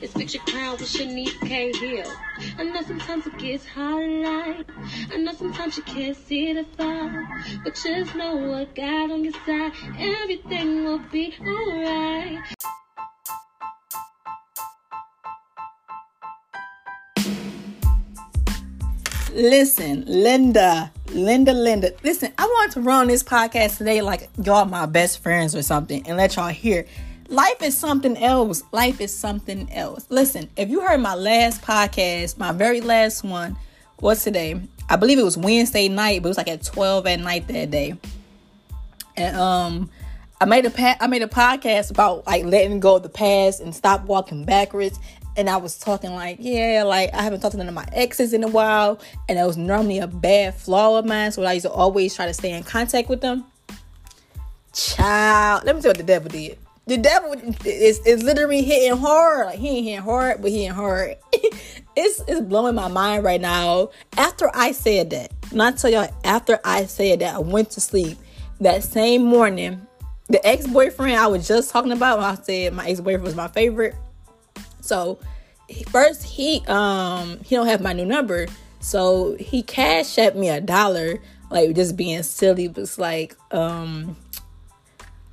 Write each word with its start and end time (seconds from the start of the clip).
It's 0.00 0.12
fix 0.12 0.34
your 0.34 0.42
crown 0.44 0.72
with 0.72 0.82
Shanice 0.82 1.38
K. 1.40 1.72
Hill. 1.72 2.10
I 2.58 2.64
know 2.64 2.82
sometimes 2.82 3.26
it 3.26 3.36
gets 3.38 3.66
hard 3.66 4.02
in 4.02 4.22
life. 4.22 4.66
I 5.12 5.16
know 5.18 5.32
sometimes 5.32 5.76
you 5.76 5.82
can't 5.82 6.16
see 6.16 6.52
the 6.52 6.64
far. 6.76 7.28
But 7.64 7.74
just 7.74 8.14
know 8.14 8.36
what 8.36 8.74
God 8.74 9.10
on 9.10 9.24
your 9.24 9.32
side. 9.46 9.72
Everything 9.98 10.84
will 10.84 11.00
be 11.10 11.34
alright. 11.40 12.54
Listen, 19.34 20.04
Linda, 20.06 20.92
Linda, 21.10 21.52
Linda. 21.52 21.92
Listen, 22.04 22.32
I 22.38 22.44
want 22.44 22.72
to 22.72 22.80
run 22.80 23.08
this 23.08 23.24
podcast 23.24 23.78
today 23.78 24.00
like 24.00 24.30
y'all 24.40 24.64
my 24.64 24.86
best 24.86 25.18
friends 25.18 25.56
or 25.56 25.62
something 25.62 26.06
and 26.06 26.16
let 26.16 26.36
y'all 26.36 26.48
hear. 26.48 26.86
Life 27.28 27.62
is 27.62 27.76
something 27.76 28.16
else. 28.16 28.62
Life 28.72 29.00
is 29.00 29.16
something 29.16 29.72
else. 29.72 30.06
Listen, 30.10 30.48
if 30.56 30.68
you 30.68 30.80
heard 30.80 31.00
my 31.00 31.14
last 31.14 31.62
podcast, 31.62 32.38
my 32.38 32.52
very 32.52 32.80
last 32.80 33.24
one, 33.24 33.56
what's 33.98 34.24
today? 34.24 34.60
I 34.88 34.96
believe 34.96 35.18
it 35.18 35.24
was 35.24 35.38
Wednesday 35.38 35.88
night, 35.88 36.22
but 36.22 36.28
it 36.28 36.30
was 36.30 36.36
like 36.36 36.48
at 36.48 36.62
12 36.62 37.06
at 37.06 37.20
night 37.20 37.48
that 37.48 37.70
day. 37.70 37.96
And 39.16 39.36
um 39.36 39.90
I 40.40 40.44
made 40.46 40.66
a 40.66 40.70
pa- 40.70 40.96
I 41.00 41.06
made 41.06 41.22
a 41.22 41.28
podcast 41.28 41.90
about 41.90 42.26
like 42.26 42.44
letting 42.44 42.80
go 42.80 42.96
of 42.96 43.02
the 43.02 43.08
past 43.08 43.60
and 43.60 43.74
stop 43.74 44.04
walking 44.04 44.44
backwards 44.44 44.98
and 45.36 45.50
I 45.50 45.56
was 45.56 45.78
talking 45.78 46.12
like, 46.12 46.38
yeah, 46.40 46.84
like 46.84 47.12
I 47.14 47.22
haven't 47.22 47.40
talked 47.40 47.52
to 47.52 47.58
none 47.58 47.68
of 47.68 47.74
my 47.74 47.86
exes 47.92 48.32
in 48.32 48.44
a 48.44 48.48
while, 48.48 49.00
and 49.28 49.38
that 49.38 49.46
was 49.46 49.56
normally 49.56 49.98
a 49.98 50.06
bad 50.06 50.54
flaw 50.54 50.98
of 50.98 51.06
mine. 51.06 51.32
So 51.32 51.42
I 51.42 51.54
used 51.54 51.66
to 51.66 51.72
always 51.72 52.14
try 52.14 52.26
to 52.26 52.34
stay 52.34 52.52
in 52.52 52.62
contact 52.62 53.08
with 53.08 53.20
them. 53.20 53.44
Child, 54.72 55.64
let 55.64 55.74
me 55.74 55.82
tell 55.82 55.88
you 55.88 55.90
what 55.90 55.98
the 55.98 56.04
devil 56.04 56.30
did. 56.30 56.58
The 56.86 56.98
devil 56.98 57.34
is, 57.64 57.98
is 58.00 58.22
literally 58.22 58.62
hitting 58.62 58.98
hard. 58.98 59.46
Like 59.46 59.58
he 59.58 59.78
ain't 59.78 59.86
hitting 59.86 60.02
hard, 60.02 60.42
but 60.42 60.50
he 60.50 60.64
hitting 60.64 60.74
hard. 60.74 61.16
it's 61.32 62.22
it's 62.28 62.40
blowing 62.42 62.74
my 62.74 62.88
mind 62.88 63.24
right 63.24 63.40
now. 63.40 63.90
After 64.16 64.50
I 64.54 64.72
said 64.72 65.10
that, 65.10 65.32
and 65.50 65.62
I 65.62 65.72
tell 65.72 65.90
y'all, 65.90 66.14
after 66.24 66.60
I 66.64 66.86
said 66.86 67.20
that, 67.20 67.36
I 67.36 67.38
went 67.38 67.70
to 67.70 67.80
sleep. 67.80 68.18
That 68.60 68.84
same 68.84 69.24
morning, 69.24 69.86
the 70.28 70.46
ex-boyfriend 70.46 71.16
I 71.16 71.26
was 71.26 71.48
just 71.48 71.70
talking 71.70 71.92
about, 71.92 72.18
when 72.18 72.26
I 72.26 72.34
said 72.34 72.72
my 72.72 72.86
ex-boyfriend 72.86 73.24
was 73.24 73.34
my 73.34 73.48
favorite 73.48 73.94
so 74.84 75.18
first 75.88 76.22
he 76.22 76.62
um 76.66 77.40
he 77.42 77.56
don't 77.56 77.66
have 77.66 77.80
my 77.80 77.92
new 77.92 78.04
number. 78.04 78.46
So 78.80 79.34
he 79.40 79.62
cashed 79.62 80.18
at 80.18 80.36
me 80.36 80.50
a 80.50 80.60
dollar, 80.60 81.18
like 81.50 81.74
just 81.74 81.96
being 81.96 82.22
silly, 82.22 82.68
was 82.68 82.98
like, 82.98 83.34
um, 83.50 84.14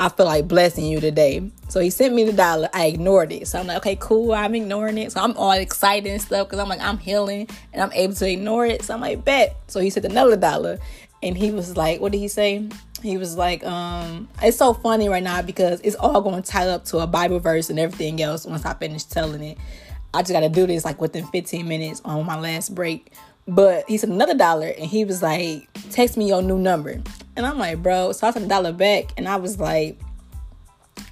I 0.01 0.09
feel 0.09 0.25
like 0.25 0.47
blessing 0.47 0.87
you 0.87 0.99
today. 0.99 1.51
So 1.69 1.79
he 1.79 1.91
sent 1.91 2.15
me 2.15 2.23
the 2.23 2.33
dollar. 2.33 2.69
I 2.73 2.87
ignored 2.87 3.31
it. 3.31 3.47
So 3.47 3.59
I'm 3.59 3.67
like, 3.67 3.77
okay, 3.77 3.97
cool. 3.99 4.33
I'm 4.33 4.55
ignoring 4.55 4.97
it. 4.97 5.11
So 5.11 5.21
I'm 5.21 5.37
all 5.37 5.51
excited 5.51 6.09
and 6.09 6.19
stuff 6.19 6.47
because 6.47 6.57
I'm 6.57 6.67
like, 6.67 6.81
I'm 6.81 6.97
healing 6.97 7.47
and 7.71 7.83
I'm 7.83 7.91
able 7.93 8.15
to 8.15 8.27
ignore 8.27 8.65
it. 8.65 8.81
So 8.81 8.95
I'm 8.95 8.99
like, 8.99 9.23
bet. 9.23 9.55
So 9.67 9.79
he 9.79 9.91
sent 9.91 10.07
another 10.07 10.35
dollar. 10.35 10.79
And 11.21 11.37
he 11.37 11.51
was 11.51 11.77
like, 11.77 12.01
what 12.01 12.13
did 12.13 12.17
he 12.17 12.29
say? 12.29 12.67
He 13.03 13.19
was 13.19 13.37
like, 13.37 13.63
um, 13.63 14.27
it's 14.41 14.57
so 14.57 14.73
funny 14.73 15.07
right 15.07 15.21
now 15.21 15.43
because 15.43 15.79
it's 15.81 15.95
all 15.97 16.19
going 16.21 16.41
to 16.41 16.51
tie 16.51 16.67
up 16.67 16.83
to 16.85 16.97
a 16.97 17.05
Bible 17.05 17.39
verse 17.39 17.69
and 17.69 17.77
everything 17.77 18.23
else 18.23 18.43
once 18.43 18.65
I 18.65 18.73
finish 18.73 19.03
telling 19.03 19.43
it. 19.43 19.59
I 20.15 20.23
just 20.23 20.31
got 20.31 20.39
to 20.39 20.49
do 20.49 20.65
this 20.65 20.83
like 20.83 20.99
within 20.99 21.27
15 21.27 21.67
minutes 21.67 22.01
on 22.03 22.25
my 22.25 22.39
last 22.39 22.73
break. 22.73 23.13
But 23.47 23.85
he 23.87 23.99
said 23.99 24.09
another 24.09 24.33
dollar 24.33 24.73
and 24.79 24.87
he 24.87 25.05
was 25.05 25.21
like, 25.21 25.69
text 25.91 26.17
me 26.17 26.27
your 26.27 26.41
new 26.41 26.57
number. 26.57 27.03
And 27.41 27.51
I'm 27.51 27.57
like, 27.57 27.81
bro. 27.81 28.11
So 28.11 28.27
I 28.27 28.31
sent 28.31 28.45
a 28.45 28.47
dollar 28.47 28.71
back 28.71 29.13
and 29.17 29.27
I 29.27 29.37
was 29.37 29.59
like, 29.59 29.99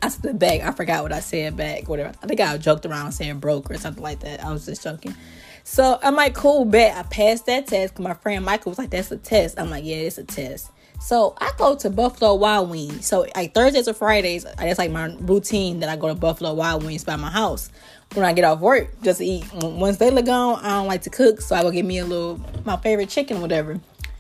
I 0.04 0.10
sent 0.10 0.24
said 0.24 0.40
back. 0.40 0.62
I 0.62 0.72
forgot 0.72 1.02
what 1.02 1.12
I 1.12 1.22
said 1.22 1.58
back. 1.58 1.90
Whatever. 1.90 2.14
I 2.22 2.28
think 2.28 2.40
I 2.40 2.56
joked 2.58 2.86
around 2.86 3.14
saying 3.14 3.40
broke 3.40 3.72
or 3.72 3.78
something 3.78 4.04
like 4.04 4.20
that. 4.20 4.44
I 4.44 4.54
was 4.54 4.66
just 4.66 4.84
joking. 4.84 5.16
So 5.64 5.98
I'm 6.04 6.16
like, 6.16 6.36
cool, 6.36 6.66
bet. 6.66 6.96
I 6.96 7.04
passed 7.04 7.48
that 7.48 7.66
test 7.66 7.98
my 7.98 8.14
friend 8.14 8.46
Michael 8.46 8.70
was 8.70 8.78
like, 8.78 8.92
that's 8.92 9.12
a 9.12 9.18
test. 9.18 9.60
I'm 9.60 9.72
like, 9.72 9.84
yeah, 9.84 9.98
it's 9.98 10.20
a 10.20 10.24
test. 10.24 10.70
So 11.00 11.34
I 11.40 11.52
go 11.58 11.76
to 11.78 11.90
Buffalo 11.90 12.36
Wild 12.36 12.70
Wings. 12.70 13.08
So 13.08 13.26
like 13.36 13.56
Thursdays 13.56 13.88
or 13.88 13.94
Fridays, 13.94 14.44
that's 14.44 14.78
like 14.78 14.92
my 14.92 15.16
routine 15.22 15.80
that 15.80 15.90
I 15.90 15.96
go 15.96 16.10
to 16.10 16.16
Buffalo 16.16 16.54
Wild 16.54 16.84
Wings 16.84 17.04
by 17.04 17.16
my 17.16 17.32
house 17.32 17.72
when 18.14 18.26
I 18.26 18.34
get 18.34 18.46
off 18.46 18.60
work 18.60 19.02
just 19.02 19.18
to 19.20 19.26
eat. 19.26 19.46
Once 19.54 19.98
they 19.98 20.12
look 20.12 20.26
gone, 20.26 20.64
I 20.64 20.70
don't 20.70 20.88
like 20.88 21.02
to 21.04 21.10
cook, 21.10 21.42
so 21.42 21.56
I 21.56 21.64
go 21.64 21.72
get 21.72 21.86
me 21.86 22.00
a 22.00 22.06
little 22.06 22.40
my 22.66 22.78
favorite 22.78 23.10
chicken 23.10 23.42
whatever. 23.42 23.80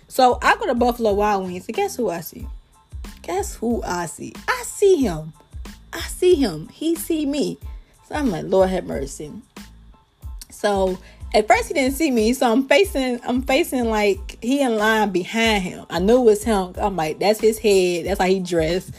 So 0.09 0.40
I 0.42 0.58
go 0.58 0.66
to 0.66 0.75
Buffalo 0.75 1.14
Wild 1.14 1.46
Wings, 1.46 1.68
and 1.68 1.75
guess 1.75 1.96
who 1.96 2.09
I 2.09 2.22
see? 2.22 2.47
Guess 3.22 3.56
who 3.56 3.81
I 3.84 4.08
see? 4.08 4.34
I 4.47 4.64
see 4.66 4.97
him. 4.97 5.34
I 5.94 6.02
see 6.02 6.36
him. 6.36 6.68
He 6.70 6.96
see 6.96 7.25
me. 7.25 7.59
So 8.08 8.16
I'm 8.16 8.31
like, 8.31 8.46
Lord 8.46 8.69
have 8.69 8.86
mercy. 8.86 9.31
So 10.50 10.98
at 11.34 11.48
first 11.48 11.68
he 11.68 11.75
didn't 11.75 11.94
see 11.94 12.09
me, 12.09 12.34
so 12.34 12.52
I'm 12.52 12.68
facing 12.68 13.19
I'm 13.24 13.44
facing 13.44 13.86
like 13.86 14.44
he 14.44 14.62
in 14.62 14.78
line 14.78 15.12
behind 15.12 15.64
him. 15.64 15.86
I 15.92 16.00
knew 16.00 16.22
it 16.22 16.25
was 16.25 16.44
him. 16.44 16.74
I'm 16.78 16.96
like, 16.96 17.19
that's 17.19 17.40
his 17.40 17.59
head, 17.59 18.08
that's 18.08 18.19
how 18.19 18.25
he 18.25 18.40
dressed, 18.40 18.92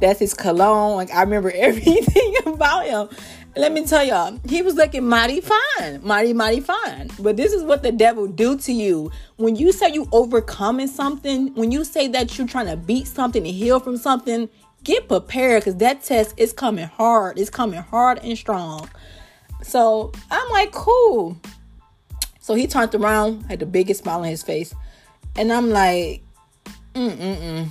that's 0.00 0.18
his 0.18 0.34
cologne. 0.34 0.96
Like 0.96 1.12
I 1.12 1.22
remember 1.22 1.50
everything 1.54 2.34
about 2.44 2.86
him. 2.86 3.08
Let 3.56 3.72
me 3.72 3.86
tell 3.86 4.04
y'all, 4.04 4.38
he 4.48 4.60
was 4.60 4.74
looking 4.74 5.08
mighty 5.08 5.40
fine, 5.40 6.00
mighty, 6.02 6.34
mighty 6.34 6.60
fine. 6.60 7.10
But 7.18 7.36
this 7.36 7.52
is 7.52 7.62
what 7.62 7.82
the 7.82 7.90
devil 7.90 8.26
do 8.26 8.58
to 8.58 8.72
you. 8.72 9.10
When 9.36 9.56
you 9.56 9.72
say 9.72 9.92
you 9.92 10.06
overcoming 10.12 10.88
something, 10.88 11.54
when 11.54 11.72
you 11.72 11.84
say 11.84 12.06
that 12.08 12.36
you're 12.36 12.46
trying 12.46 12.66
to 12.66 12.76
beat 12.76 13.06
something 13.06 13.46
and 13.46 13.54
heal 13.54 13.80
from 13.80 13.96
something, 13.96 14.50
get 14.84 15.08
prepared 15.08 15.62
because 15.62 15.76
that 15.76 16.02
test 16.02 16.34
is 16.36 16.52
coming 16.52 16.86
hard. 16.86 17.38
It's 17.38 17.48
coming 17.48 17.80
hard 17.80 18.18
and 18.22 18.36
strong. 18.36 18.90
So 19.62 20.12
I'm 20.30 20.50
like, 20.50 20.72
cool. 20.72 21.40
So 22.40 22.54
he 22.54 22.66
turned 22.66 22.94
around, 22.94 23.42
had 23.44 23.60
the 23.60 23.66
biggest 23.66 24.02
smile 24.02 24.20
on 24.20 24.26
his 24.26 24.42
face. 24.42 24.74
And 25.34 25.50
I'm 25.52 25.70
like, 25.70 26.22
mm 26.94 27.10
mm 27.10 27.36
mm. 27.36 27.68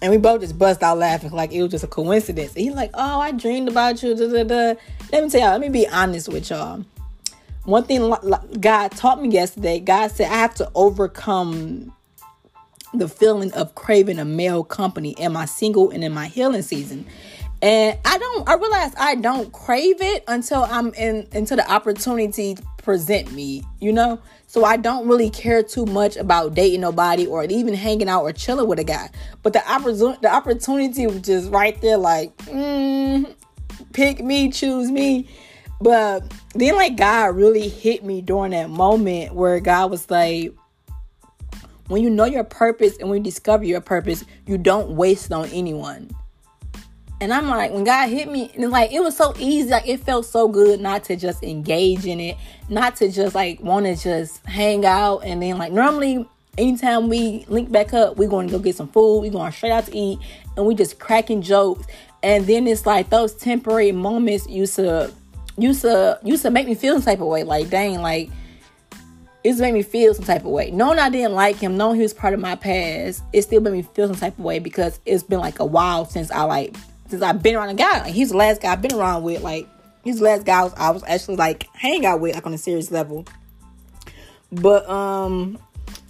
And 0.00 0.12
we 0.12 0.18
both 0.18 0.40
just 0.40 0.58
bust 0.58 0.82
out 0.82 0.98
laughing 0.98 1.32
like 1.32 1.52
it 1.52 1.62
was 1.62 1.72
just 1.72 1.84
a 1.84 1.88
coincidence. 1.88 2.54
And 2.54 2.64
he's 2.64 2.74
like, 2.74 2.90
oh, 2.94 3.20
I 3.20 3.32
dreamed 3.32 3.68
about 3.68 4.02
you. 4.02 4.14
Da, 4.14 4.28
da, 4.28 4.44
da. 4.44 4.80
Let 5.12 5.24
me 5.24 5.30
tell 5.30 5.40
y'all, 5.40 5.50
let 5.50 5.60
me 5.60 5.68
be 5.68 5.88
honest 5.88 6.28
with 6.28 6.50
y'all. 6.50 6.84
One 7.64 7.84
thing 7.84 8.14
God 8.60 8.92
taught 8.92 9.20
me 9.20 9.28
yesterday, 9.28 9.80
God 9.80 10.10
said 10.10 10.30
I 10.30 10.36
have 10.36 10.54
to 10.54 10.70
overcome 10.74 11.92
the 12.94 13.08
feeling 13.08 13.52
of 13.52 13.74
craving 13.74 14.18
a 14.18 14.24
male 14.24 14.64
company. 14.64 15.18
Am 15.18 15.36
I 15.36 15.44
single 15.44 15.90
and 15.90 16.02
in 16.02 16.12
my 16.12 16.28
healing 16.28 16.62
season? 16.62 17.06
And 17.60 17.98
I 18.04 18.18
don't 18.18 18.48
I 18.48 18.54
realize 18.54 18.94
I 18.98 19.16
don't 19.16 19.52
crave 19.52 20.00
it 20.00 20.24
until 20.28 20.62
I'm 20.62 20.94
in 20.94 21.26
until 21.32 21.56
the 21.56 21.70
opportunity 21.70 22.56
present 22.88 23.30
me, 23.32 23.62
you 23.80 23.92
know? 23.92 24.18
So 24.46 24.64
I 24.64 24.78
don't 24.78 25.06
really 25.06 25.28
care 25.28 25.62
too 25.62 25.84
much 25.84 26.16
about 26.16 26.54
dating 26.54 26.80
nobody 26.80 27.26
or 27.26 27.44
even 27.44 27.74
hanging 27.74 28.08
out 28.08 28.22
or 28.22 28.32
chilling 28.32 28.66
with 28.66 28.78
a 28.78 28.84
guy. 28.84 29.10
But 29.42 29.52
the 29.52 29.70
opportunity 29.70 30.18
the 30.22 30.32
opportunity 30.32 31.06
was 31.06 31.20
just 31.20 31.50
right 31.50 31.78
there 31.82 31.98
like, 31.98 32.34
mm, 32.38 33.30
pick 33.92 34.24
me, 34.24 34.50
choose 34.50 34.90
me. 34.90 35.28
But 35.82 36.32
then 36.54 36.76
like 36.76 36.96
God 36.96 37.36
really 37.36 37.68
hit 37.68 38.04
me 38.04 38.22
during 38.22 38.52
that 38.52 38.70
moment 38.70 39.34
where 39.34 39.60
God 39.60 39.90
was 39.90 40.10
like 40.10 40.54
when 41.88 42.02
you 42.02 42.08
know 42.08 42.24
your 42.24 42.42
purpose 42.42 42.96
and 42.96 43.10
when 43.10 43.18
you 43.18 43.24
discover 43.24 43.64
your 43.64 43.82
purpose, 43.82 44.24
you 44.46 44.56
don't 44.56 44.92
waste 44.92 45.30
on 45.30 45.50
anyone. 45.50 46.08
And 47.20 47.32
I'm 47.32 47.48
like, 47.48 47.72
when 47.72 47.82
God 47.82 48.08
hit 48.08 48.30
me, 48.30 48.50
and 48.54 48.70
like 48.70 48.92
it 48.92 49.00
was 49.00 49.16
so 49.16 49.34
easy, 49.38 49.70
like 49.70 49.88
it 49.88 50.00
felt 50.00 50.24
so 50.24 50.46
good 50.46 50.80
not 50.80 51.04
to 51.04 51.16
just 51.16 51.42
engage 51.42 52.06
in 52.06 52.20
it, 52.20 52.36
not 52.68 52.96
to 52.96 53.10
just 53.10 53.34
like 53.34 53.60
want 53.60 53.86
to 53.86 53.96
just 53.96 54.44
hang 54.46 54.84
out. 54.86 55.20
And 55.24 55.42
then 55.42 55.58
like 55.58 55.72
normally, 55.72 56.28
anytime 56.56 57.08
we 57.08 57.44
link 57.48 57.72
back 57.72 57.92
up, 57.92 58.16
we're 58.16 58.28
going 58.28 58.46
to 58.48 58.52
go 58.52 58.58
get 58.60 58.76
some 58.76 58.88
food, 58.88 59.20
we're 59.20 59.32
going 59.32 59.50
straight 59.50 59.72
out 59.72 59.86
to 59.86 59.96
eat, 59.96 60.20
and 60.56 60.64
we 60.64 60.76
just 60.76 61.00
cracking 61.00 61.42
jokes. 61.42 61.86
And 62.22 62.46
then 62.46 62.68
it's 62.68 62.86
like 62.86 63.10
those 63.10 63.34
temporary 63.34 63.90
moments 63.90 64.48
used 64.48 64.76
to 64.76 65.12
used 65.56 65.82
to 65.82 66.20
used 66.22 66.42
to 66.42 66.50
make 66.50 66.68
me 66.68 66.76
feel 66.76 66.94
some 66.94 67.02
type 67.02 67.20
of 67.20 67.26
way. 67.26 67.42
Like 67.42 67.68
dang, 67.68 68.00
like 68.00 68.30
it 69.42 69.50
just 69.50 69.60
made 69.60 69.74
me 69.74 69.82
feel 69.82 70.14
some 70.14 70.24
type 70.24 70.42
of 70.42 70.50
way. 70.50 70.70
Knowing 70.70 71.00
I 71.00 71.10
didn't 71.10 71.32
like 71.32 71.56
him, 71.56 71.76
knowing 71.76 71.96
he 71.96 72.02
was 72.02 72.14
part 72.14 72.34
of 72.34 72.38
my 72.38 72.54
past, 72.54 73.24
it 73.32 73.42
still 73.42 73.60
made 73.60 73.72
me 73.72 73.82
feel 73.82 74.06
some 74.06 74.16
type 74.16 74.38
of 74.38 74.44
way 74.44 74.60
because 74.60 75.00
it's 75.04 75.24
been 75.24 75.40
like 75.40 75.58
a 75.58 75.64
while 75.64 76.04
since 76.04 76.30
I 76.30 76.42
like 76.42 76.76
since 77.08 77.22
I've 77.22 77.42
been 77.42 77.56
around 77.56 77.70
a 77.70 77.74
guy. 77.74 78.00
Like 78.00 78.14
he's 78.14 78.30
the 78.30 78.36
last 78.36 78.62
guy 78.62 78.72
I've 78.72 78.82
been 78.82 78.94
around 78.94 79.22
with. 79.22 79.42
Like 79.42 79.68
he's 80.04 80.18
the 80.18 80.24
last 80.24 80.44
guy 80.44 80.60
I 80.60 80.64
was, 80.64 80.74
I 80.74 80.90
was 80.90 81.04
actually 81.06 81.36
like 81.36 81.66
hang 81.74 82.06
out 82.06 82.20
with 82.20 82.34
like 82.34 82.46
on 82.46 82.54
a 82.54 82.58
serious 82.58 82.90
level. 82.90 83.26
But 84.50 84.88
um, 84.88 85.58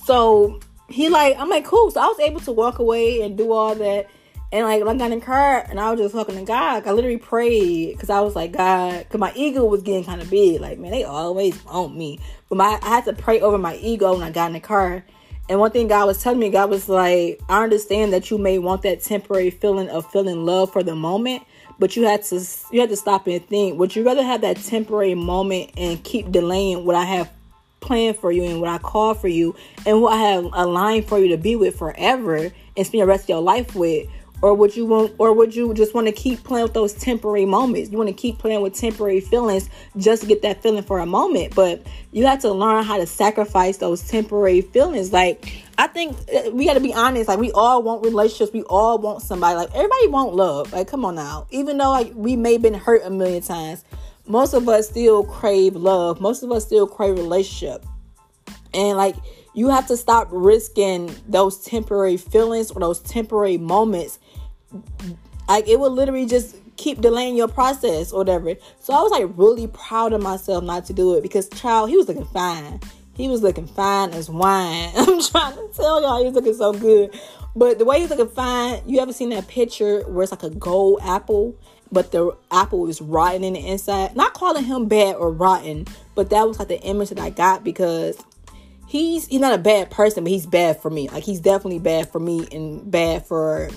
so 0.05 0.61
he 0.89 1.09
like, 1.09 1.39
I'm 1.39 1.49
like, 1.49 1.65
cool. 1.65 1.91
So 1.91 2.01
I 2.01 2.07
was 2.07 2.21
able 2.21 2.41
to 2.41 2.53
walk 2.53 2.79
away 2.79 3.23
and 3.23 3.37
do 3.37 3.53
all 3.53 3.75
that. 3.75 4.09
And 4.51 4.65
like, 4.65 4.83
I 4.83 4.97
got 4.97 5.13
in 5.13 5.19
the 5.19 5.25
car 5.25 5.67
and 5.69 5.79
I 5.79 5.91
was 5.91 6.01
just 6.01 6.15
talking 6.15 6.37
to 6.37 6.45
God. 6.45 6.87
I 6.87 6.93
literally 6.93 7.19
prayed 7.19 7.93
because 7.93 8.09
I 8.09 8.21
was 8.21 8.35
like, 8.35 8.53
God, 8.53 9.01
because 9.01 9.21
my 9.21 9.33
ego 9.35 9.65
was 9.67 9.83
getting 9.83 10.05
kind 10.05 10.23
of 10.23 10.31
big. 10.31 10.61
Like, 10.63 10.79
man, 10.79 10.91
they 10.91 11.05
always 11.05 11.63
want 11.67 11.95
me. 11.95 12.19
But 12.49 12.57
my, 12.57 12.79
I 12.81 12.89
had 12.89 13.05
to 13.05 13.13
pray 13.13 13.41
over 13.41 13.59
my 13.59 13.77
ego 13.77 14.15
when 14.15 14.23
I 14.23 14.31
got 14.31 14.47
in 14.47 14.55
the 14.55 14.61
car. 14.61 15.05
And 15.49 15.59
one 15.59 15.71
thing 15.71 15.89
God 15.89 16.07
was 16.07 16.23
telling 16.23 16.39
me, 16.39 16.51
God 16.51 16.69
was 16.69 16.89
like, 16.89 17.41
I 17.49 17.63
understand 17.65 18.13
that 18.13 18.31
you 18.31 18.37
may 18.37 18.59
want 18.59 18.83
that 18.83 19.01
temporary 19.01 19.51
feeling 19.51 19.89
of 19.89 20.11
feeling 20.11 20.45
love 20.45 20.73
for 20.73 20.83
the 20.83 20.95
moment, 20.95 21.43
but 21.79 21.97
you 21.97 22.05
had 22.05 22.23
to 22.25 22.47
you 22.71 22.81
had 22.81 22.91
to 22.91 22.97
stop 22.97 23.27
and 23.27 23.47
think. 23.47 23.79
Would 23.79 23.97
you 23.97 24.05
rather 24.05 24.23
have 24.23 24.43
that 24.43 24.59
temporary 24.59 25.15
moment 25.15 25.71
and 25.77 26.03
keep 26.05 26.31
delaying 26.31 26.85
what 26.85 26.97
I 26.97 27.05
have 27.05 27.33
planned 27.81 28.17
for 28.17 28.31
you 28.31 28.43
and 28.45 28.61
what 28.61 28.69
I 28.69 28.79
call 28.79 29.15
for 29.15 29.29
you 29.29 29.55
and 29.87 30.03
what 30.03 30.13
I 30.13 30.19
have 30.19 30.45
aligned 30.53 31.07
for 31.07 31.19
you 31.19 31.29
to 31.29 31.39
be 31.39 31.57
with 31.57 31.79
forever 31.79 32.51
and 32.77 32.87
spend 32.87 33.03
the 33.03 33.07
rest 33.07 33.25
of 33.25 33.29
your 33.31 33.41
life 33.41 33.75
with? 33.75 34.09
Or 34.41 34.55
would 34.55 34.77
you 34.77 34.87
want 34.87 35.15
or 35.19 35.33
would 35.33 35.55
you 35.55 35.75
just 35.75 35.95
want 35.95 36.07
to 36.07 36.13
keep 36.13 36.45
playing 36.45 36.63
with 36.65 36.75
those 36.75 36.93
temporary 36.93 37.45
moments? 37.45 37.91
You 37.91 37.99
want 37.99 38.09
to 38.09 38.15
keep 38.15 38.39
playing 38.39 38.61
with 38.61 38.75
temporary 38.75 39.21
feelings 39.21 39.69
just 39.97 40.23
to 40.23 40.29
get 40.29 40.43
that 40.43 40.63
feeling 40.63 40.85
for 40.85 41.01
a 41.01 41.07
moment. 41.07 41.55
But 41.57 41.85
you 42.13 42.25
have 42.27 42.41
to 42.43 42.53
learn 42.53 42.85
how 42.85 42.99
to 42.99 43.07
sacrifice 43.07 43.79
those 43.79 44.07
temporary 44.07 44.61
feelings. 44.61 45.13
Like 45.13 45.53
I 45.77 45.89
think 45.89 46.17
uh, 46.33 46.51
we 46.53 46.67
got 46.67 46.75
to 46.75 46.81
be 46.81 46.95
honest. 46.95 47.29
Like 47.29 47.41
we 47.41 47.51
all 47.53 47.83
want 47.83 48.05
relationships. 48.05 48.53
We 48.53 48.63
all 48.65 48.99
want 48.99 49.23
somebody. 49.23 49.57
Like 49.57 49.75
everybody 49.75 50.07
want 50.07 50.35
love. 50.35 50.73
Like 50.73 50.87
come 50.87 51.05
on 51.05 51.17
now. 51.17 51.49
Even 51.51 51.79
though 51.79 51.91
like 51.91 52.13
we 52.15 52.37
may 52.37 52.53
have 52.53 52.63
been 52.63 52.75
hurt 52.75 53.03
a 53.05 53.11
million 53.11 53.43
times, 53.43 53.85
most 54.29 54.55
of 54.55 54.69
us 54.69 54.89
still 54.89 55.25
crave 55.25 55.75
love. 55.75 56.21
Most 56.21 56.45
of 56.45 56.53
us 56.53 56.65
still 56.65 56.87
crave 56.87 57.17
relationship. 57.17 57.85
And 58.73 58.97
like 58.97 59.17
you 59.55 59.69
have 59.69 59.87
to 59.89 59.97
stop 59.97 60.29
risking 60.31 61.15
those 61.27 61.65
temporary 61.65 62.17
feelings 62.17 62.71
or 62.71 62.81
those 62.81 63.01
temporary 63.01 63.59
moments 63.59 64.19
like 65.49 65.67
it 65.67 65.81
will 65.81 65.91
literally 65.91 66.27
just 66.27 66.57
keep 66.77 67.01
delaying 67.01 67.37
your 67.37 67.49
process 67.49 68.13
or 68.13 68.19
whatever. 68.19 68.55
So 68.81 68.93
I 68.93 69.01
was 69.03 69.11
like 69.11 69.27
really 69.37 69.67
proud 69.67 70.13
of 70.13 70.23
myself 70.23 70.63
not 70.63 70.85
to 70.87 70.93
do 70.93 71.15
it 71.15 71.23
because 71.23 71.49
child, 71.49 71.91
he 71.91 71.97
was 71.97 72.07
looking 72.07 72.27
fine. 72.27 72.81
He 73.15 73.29
was 73.29 73.43
looking 73.43 73.67
fine 73.67 74.11
as 74.11 74.31
wine. 74.31 74.91
I'm 74.97 75.21
trying 75.21 75.55
to 75.57 75.71
tell 75.75 76.01
y'all 76.01 76.19
he 76.19 76.27
was 76.27 76.35
looking 76.35 76.55
so 76.55 76.73
good. 76.73 77.19
But 77.57 77.79
the 77.79 77.85
way 77.85 78.01
he's 78.01 78.11
looking 78.11 78.29
fine, 78.29 78.83
you 78.87 79.01
ever 79.01 79.13
seen 79.13 79.31
that 79.31 79.49
picture 79.49 80.03
where 80.03 80.23
it's 80.23 80.31
like 80.31 80.45
a 80.45 80.51
gold 80.51 81.01
apple, 81.03 81.57
but 81.91 82.13
the 82.13 82.37
apple 82.53 82.89
is 82.89 83.01
rotten 83.01 83.43
in 83.43 83.55
the 83.55 83.67
inside? 83.67 84.15
Not 84.15 84.35
calling 84.35 84.65
him 84.65 84.87
bad 84.87 85.17
or 85.17 85.33
rotten, 85.33 85.87
but 86.15 86.31
that 86.31 86.47
was 86.47 86.61
like 86.61 86.69
the 86.69 86.81
image 86.83 87.09
that 87.09 87.19
I 87.19 87.31
got 87.31 87.65
because 87.65 88.23
he's 88.89 89.27
he's 89.27 89.41
not 89.41 89.53
a 89.53 89.59
bad 89.59 89.91
person, 89.91 90.25
but 90.25 90.31
he's 90.31 90.47
bad 90.47 90.81
for 90.83 90.91
me. 90.91 91.09
Like 91.09 91.23
he's 91.23 91.41
definitely 91.41 91.79
bad 91.79 92.11
for 92.11 92.19
me 92.19 92.49
and 92.51 92.91
bad 92.91 93.27
for 93.27 93.71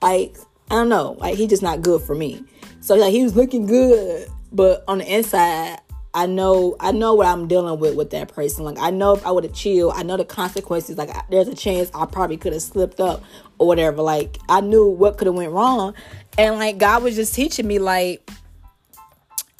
like 0.00 0.36
I 0.70 0.76
don't 0.76 0.88
know, 0.88 1.16
like 1.18 1.36
he's 1.36 1.50
just 1.50 1.62
not 1.62 1.82
good 1.82 2.00
for 2.00 2.14
me. 2.14 2.42
So 2.80 2.94
like 2.94 3.12
he 3.12 3.22
was 3.22 3.36
looking 3.36 3.66
good, 3.66 4.28
but 4.52 4.84
on 4.88 4.98
the 4.98 5.14
inside, 5.14 5.80
I 6.14 6.26
know 6.26 6.76
I 6.80 6.92
know 6.92 7.14
what 7.14 7.26
I'm 7.26 7.48
dealing 7.48 7.78
with 7.78 7.96
with 7.96 8.10
that 8.10 8.28
person. 8.28 8.64
Like 8.64 8.78
I 8.78 8.90
know 8.90 9.14
if 9.14 9.26
I 9.26 9.32
would 9.32 9.44
have 9.44 9.52
chilled, 9.52 9.92
I 9.96 10.02
know 10.02 10.16
the 10.16 10.24
consequences. 10.24 10.96
Like 10.96 11.10
there's 11.28 11.48
a 11.48 11.54
chance 11.54 11.90
I 11.94 12.06
probably 12.06 12.36
could 12.36 12.52
have 12.52 12.62
slipped 12.62 13.00
up 13.00 13.22
or 13.58 13.66
whatever. 13.66 14.02
Like 14.02 14.38
I 14.48 14.60
knew 14.60 14.86
what 14.86 15.18
could 15.18 15.26
have 15.26 15.34
went 15.34 15.52
wrong, 15.52 15.94
and 16.38 16.56
like 16.56 16.78
God 16.78 17.02
was 17.02 17.16
just 17.16 17.34
teaching 17.34 17.66
me 17.66 17.78
like 17.78 18.28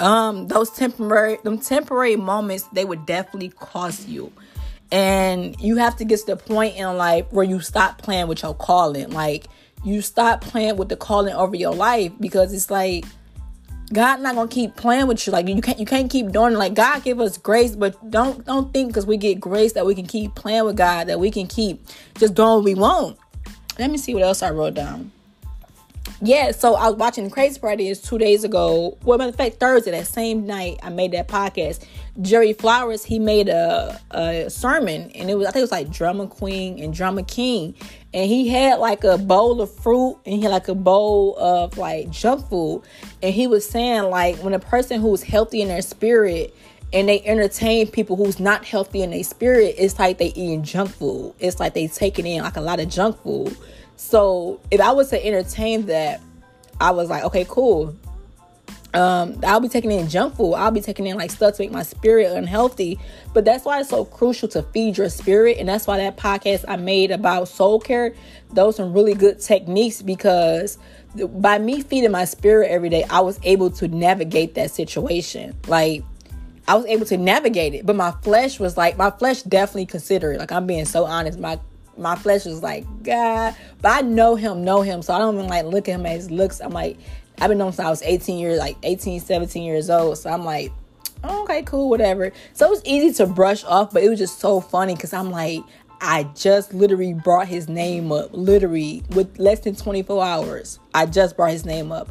um 0.01 0.49
those 0.49 0.71
temporary 0.71 1.39
them 1.45 1.59
temporary 1.59 2.17
moments 2.17 2.65
they 2.73 2.85
would 2.85 3.07
definitely 3.07 3.51
cost 3.51 4.09
you 4.09 4.33
and 4.93 5.61
you 5.61 5.77
have 5.77 5.97
to 5.97 6.05
get 6.05 6.19
to 6.21 6.27
the 6.27 6.37
point 6.37 6.77
in 6.77 6.97
life 6.97 7.27
where 7.31 7.45
you 7.45 7.61
stop 7.61 7.99
playing 7.99 8.27
with 8.27 8.43
your 8.43 8.55
calling 8.55 9.11
like 9.11 9.47
you 9.85 10.03
stop 10.03 10.41
playing 10.41 10.77
with 10.77 10.89
the 10.89 10.97
calling 10.97 11.35
over 11.35 11.55
your 11.55 11.75
life 11.75 12.13
because 12.21 12.53
it's 12.53 12.71
like 12.71 13.05
God 13.93 14.21
not 14.21 14.37
gonna 14.37 14.49
keep 14.49 14.77
playing 14.77 15.09
with 15.09 15.27
you. 15.27 15.33
Like 15.33 15.49
you 15.49 15.61
can't 15.61 15.81
you 15.81 15.87
can't 15.87 16.09
keep 16.09 16.31
doing 16.31 16.53
it. 16.53 16.59
Like 16.59 16.75
God 16.75 17.03
give 17.03 17.19
us 17.19 17.37
grace, 17.39 17.75
but 17.75 18.09
don't 18.09 18.45
don't 18.47 18.73
think 18.73 18.91
because 18.91 19.05
we 19.05 19.17
get 19.17 19.41
grace 19.41 19.73
that 19.73 19.85
we 19.85 19.97
can 19.97 20.07
keep 20.07 20.35
playing 20.37 20.65
with 20.65 20.77
God, 20.77 21.09
that 21.09 21.19
we 21.19 21.31
can 21.31 21.49
keep 21.49 21.85
just 22.17 22.35
doing 22.35 22.51
what 22.51 22.65
we 22.65 22.75
want. 22.75 23.19
Let 23.81 23.91
me 23.91 23.99
see 23.99 24.15
what 24.15 24.23
else 24.23 24.43
I 24.43 24.51
wrote 24.51 24.75
down 24.75 25.11
yeah, 26.23 26.51
so 26.53 26.75
I 26.75 26.89
was 26.89 26.97
watching 26.97 27.31
Crazy 27.31 27.59
Party 27.59 27.95
two 27.95 28.19
days 28.19 28.45
ago. 28.45 28.99
Well, 29.05 29.19
matter 29.19 29.31
of 29.31 29.37
fact, 29.37 29.57
Thursday, 29.57 29.91
that 29.93 30.07
same 30.07 30.47
night 30.47 30.79
I 30.83 30.91
made 30.91 31.13
that 31.13 31.29
podcast. 31.29 31.85
Jerry 32.21 32.53
Flowers, 32.53 33.05
he 33.05 33.19
made 33.19 33.49
a, 33.49 33.99
a 34.11 34.51
sermon, 34.51 35.11
and 35.13 35.31
it 35.31 35.35
was 35.37 35.47
I 35.47 35.51
think 35.51 35.61
it 35.61 35.65
was 35.65 35.73
like 35.73 35.91
Drama 35.91 36.27
Queen 36.27 36.83
and 36.83 36.93
Drama 36.93 37.23
King, 37.23 37.75
and 38.13 38.29
he 38.29 38.49
had 38.49 38.79
like 38.79 39.05
a 39.05 39.17
bowl 39.17 39.61
of 39.63 39.75
fruit 39.75 40.19
and 40.27 40.35
he 40.35 40.43
had 40.43 40.51
like 40.51 40.69
a 40.69 40.75
bowl 40.75 41.37
of 41.39 41.79
like 41.79 42.11
junk 42.11 42.49
food, 42.49 42.83
and 43.23 43.33
he 43.33 43.47
was 43.47 43.67
saying 43.69 44.05
like 44.05 44.37
when 44.39 44.53
a 44.53 44.59
person 44.59 45.01
who's 45.01 45.23
healthy 45.23 45.63
in 45.63 45.69
their 45.69 45.83
spirit 45.83 46.55
and 46.93 47.09
they 47.09 47.23
entertain 47.23 47.87
people 47.87 48.17
who's 48.17 48.41
not 48.41 48.65
healthy 48.65 49.03
in 49.03 49.11
their 49.11 49.23
spirit, 49.23 49.77
it's 49.79 49.99
like 49.99 50.19
they 50.19 50.29
eating 50.29 50.65
junk 50.65 50.91
food. 50.91 51.33
It's 51.39 51.61
like 51.61 51.73
they 51.73 51.87
taking 51.87 52.27
in 52.27 52.43
like 52.43 52.57
a 52.57 52.61
lot 52.61 52.81
of 52.81 52.89
junk 52.89 53.23
food. 53.23 53.57
So 54.01 54.59
if 54.71 54.81
I 54.81 54.93
was 54.93 55.11
to 55.11 55.25
entertain 55.25 55.85
that, 55.87 56.23
I 56.81 56.91
was 56.91 57.11
like, 57.11 57.23
okay, 57.25 57.45
cool. 57.47 57.95
Um, 58.95 59.39
I'll 59.47 59.61
be 59.61 59.69
taking 59.69 59.93
in 59.93 60.09
junk 60.09 60.37
food. 60.37 60.55
I'll 60.55 60.71
be 60.71 60.81
taking 60.81 61.07
in 61.07 61.19
like 61.19 61.31
stuff 61.31 61.57
to 61.57 61.63
make 61.63 61.71
my 61.71 61.83
spirit 61.83 62.33
unhealthy. 62.33 62.99
But 63.35 63.45
that's 63.45 63.67
why 63.67 63.79
it's 63.79 63.91
so 63.91 64.07
crucial 64.07 64.49
to 64.49 64.63
feed 64.63 64.97
your 64.97 65.11
spirit. 65.11 65.59
And 65.59 65.69
that's 65.69 65.87
why 65.87 65.99
that 65.99 66.17
podcast 66.17 66.65
I 66.67 66.77
made 66.77 67.11
about 67.11 67.49
soul 67.49 67.79
care, 67.79 68.15
those 68.55 68.77
some 68.77 68.95
really 68.95 69.13
good 69.13 69.39
techniques 69.39 70.01
because 70.01 70.79
by 71.15 71.59
me 71.59 71.83
feeding 71.83 72.11
my 72.11 72.25
spirit 72.25 72.71
every 72.71 72.89
day, 72.89 73.05
I 73.11 73.21
was 73.21 73.39
able 73.43 73.71
to 73.73 73.87
navigate 73.87 74.55
that 74.55 74.71
situation. 74.71 75.55
Like 75.69 76.03
I 76.67 76.75
was 76.75 76.87
able 76.87 77.05
to 77.05 77.19
navigate 77.19 77.75
it, 77.75 77.85
but 77.85 77.97
my 77.97 78.13
flesh 78.23 78.59
was 78.59 78.79
like 78.79 78.97
my 78.97 79.11
flesh 79.11 79.43
definitely 79.43 79.87
considered. 79.87 80.39
Like 80.39 80.53
I'm 80.53 80.67
being 80.67 80.87
so 80.87 81.05
honest, 81.05 81.39
my 81.39 81.61
my 82.01 82.17
flesh 82.17 82.47
was 82.47 82.63
like, 82.63 82.85
God, 83.03 83.55
but 83.83 83.93
I 83.93 84.01
know 84.01 84.35
him, 84.35 84.65
know 84.65 84.83
him, 84.83 85.03
so 85.03 85.15
I 85.15 85.19
don't 85.19 85.35
even 85.35 85.49
like 85.49 85.67
look 85.67 85.89
at 85.89 85.95
him 85.95 86.07
as 86.07 86.31
looks. 86.31 86.61
I'm 86.61 86.71
like, 86.71 86.99
I've 87.41 87.49
been 87.49 87.59
known 87.59 87.73
since 87.73 87.87
I 87.87 87.91
was 87.91 88.03
18 88.03 88.39
years, 88.39 88.59
like 88.59 88.77
18, 88.83 89.21
17 89.21 89.63
years 89.63 89.91
old. 89.91 90.19
So 90.19 90.31
I'm 90.31 90.45
like, 90.45 90.73
oh, 91.25 91.45
okay, 91.45 91.63
cool, 91.63 91.89
whatever. 91.89 92.33
So 92.53 92.67
it 92.67 92.71
was 92.71 92.83
easy 92.85 93.13
to 93.19 93.27
brush 93.27 93.65
off, 93.65 93.93
but 93.93 94.03
it 94.03 94.09
was 94.09 94.19
just 94.19 94.39
so 94.39 94.61
funny 94.61 94.95
because 94.95 95.13
I'm 95.13 95.31
like, 95.31 95.63
I 96.01 96.25
just 96.35 96.73
literally 96.73 97.13
brought 97.13 97.47
his 97.47 97.69
name 97.69 98.11
up, 98.11 98.31
literally 98.33 99.03
with 99.11 99.39
less 99.39 99.61
than 99.61 99.77
24 99.77 100.25
hours. 100.25 100.79
I 100.95 101.07
just 101.07 101.37
brought 101.37 101.51
his 101.51 101.67
name 101.67 101.93
up. 101.93 102.11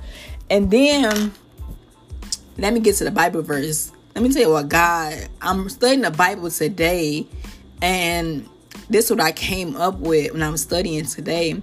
And 0.50 0.70
then 0.70 1.34
let 2.58 2.74
me 2.74 2.80
get 2.80 2.96
to 2.98 3.04
the 3.04 3.12
Bible 3.12 3.42
verse. 3.42 3.92
Let 4.16 4.24
me 4.24 4.34
tell 4.34 4.42
you 4.44 4.50
what 4.52 4.70
God, 4.70 5.28
I'm 5.42 5.70
studying 5.70 6.02
the 6.02 6.12
Bible 6.12 6.52
today, 6.52 7.28
and 7.82 8.48
this 8.90 9.06
is 9.06 9.12
what 9.12 9.22
I 9.22 9.32
came 9.32 9.76
up 9.76 10.00
with 10.00 10.34
when 10.34 10.44
I 10.44 10.50
was 10.50 10.62
studying 10.62 11.06
today. 11.06 11.62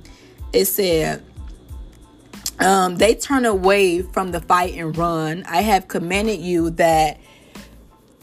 It 0.52 0.66
said, 0.66 1.24
um, 2.58 2.96
they 2.96 3.14
turn 3.14 3.44
away 3.44 4.02
from 4.02 4.32
the 4.32 4.40
fight 4.40 4.74
and 4.74 4.96
run. 4.96 5.44
I 5.46 5.60
have 5.62 5.88
commanded 5.88 6.40
you 6.40 6.70
that 6.70 7.20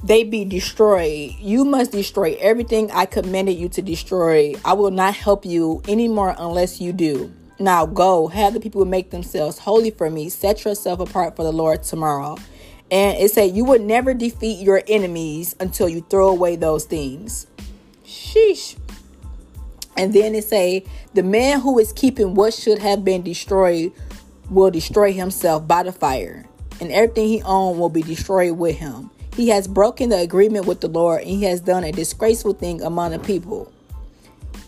they 0.04 0.24
be 0.24 0.44
destroyed. 0.44 1.32
You 1.40 1.64
must 1.66 1.92
destroy 1.92 2.36
everything 2.40 2.92
I 2.92 3.06
commanded 3.06 3.54
you 3.54 3.70
to 3.70 3.82
destroy. 3.82 4.56
I 4.66 4.74
will 4.74 4.92
not 4.92 5.16
help 5.16 5.46
you 5.46 5.82
anymore 5.88 6.36
unless 6.38 6.82
you 6.82 6.94
do. 6.94 7.32
Now 7.60 7.86
go, 7.86 8.28
have 8.28 8.54
the 8.54 8.60
people 8.60 8.84
make 8.86 9.12
themselves 9.12 9.60
holy 9.60 9.92
for 9.92 10.10
me. 10.10 10.30
Set 10.30 10.66
yourself 10.66 11.00
apart 11.00 11.36
for 11.36 11.44
the 11.44 11.54
Lord 11.54 11.84
tomorrow. 11.84 12.38
And 12.92 13.18
it 13.18 13.32
said, 13.32 13.56
You 13.56 13.64
will 13.66 13.80
never 13.80 14.14
defeat 14.14 14.60
your 14.60 14.82
enemies 14.88 15.56
until 15.60 15.88
you 15.88 16.06
throw 16.10 16.30
away 16.30 16.56
those 16.56 16.86
things. 16.86 17.48
Sheesh. 18.06 18.78
And 19.98 20.14
then 20.14 20.36
it 20.36 20.46
say, 20.46 20.86
the 21.14 21.24
man 21.24 21.62
who 21.62 21.78
is 21.80 21.94
keeping 21.94 22.34
what 22.34 22.54
should 22.54 22.80
have 22.80 23.06
been 23.06 23.22
destroyed 23.22 23.92
will 24.50 24.72
destroy 24.72 25.14
himself 25.14 25.68
by 25.68 25.84
the 25.84 25.92
fire, 25.92 26.46
and 26.82 26.92
everything 26.92 27.28
he 27.28 27.42
owned 27.44 27.80
will 27.80 27.90
be 27.90 28.02
destroyed 28.02 28.58
with 28.58 28.78
him. 28.78 29.10
He 29.36 29.50
has 29.50 29.68
broken 29.68 30.10
the 30.10 30.18
agreement 30.18 30.66
with 30.66 30.82
the 30.82 30.88
Lord, 30.88 31.22
and 31.22 31.30
he 31.30 31.44
has 31.44 31.62
done 31.62 31.84
a 31.84 31.92
disgraceful 31.92 32.54
thing 32.54 32.82
among 32.82 33.12
the 33.12 33.20
people. 33.20 33.72